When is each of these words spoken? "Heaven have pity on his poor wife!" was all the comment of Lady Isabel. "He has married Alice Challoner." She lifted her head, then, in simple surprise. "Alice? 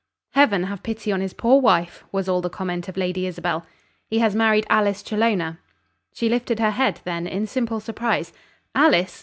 "Heaven 0.31 0.63
have 0.63 0.81
pity 0.81 1.11
on 1.11 1.21
his 1.21 1.33
poor 1.35 1.61
wife!" 1.61 2.03
was 2.11 2.27
all 2.27 2.41
the 2.41 2.49
comment 2.49 2.87
of 2.87 2.97
Lady 2.97 3.27
Isabel. 3.27 3.67
"He 4.07 4.17
has 4.17 4.35
married 4.35 4.65
Alice 4.67 5.03
Challoner." 5.03 5.59
She 6.11 6.27
lifted 6.27 6.57
her 6.59 6.71
head, 6.71 7.01
then, 7.03 7.27
in 7.27 7.45
simple 7.45 7.79
surprise. 7.79 8.33
"Alice? 8.73 9.19